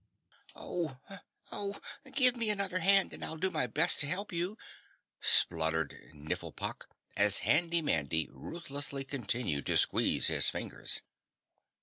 [0.55, 0.97] "Oh!
[1.51, 1.79] Oh!
[2.11, 4.57] Give me another hand and I'll do my best to help you,"
[5.19, 11.01] sputtered Nifflepok, as Handy Mandy ruthlessly continued to squeeze his fingers.